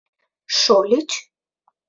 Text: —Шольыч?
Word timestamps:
—Шольыч? 0.59 1.09